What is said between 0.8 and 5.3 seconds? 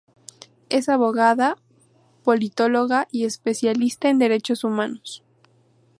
abogada, politóloga y especialista en derechos humanos.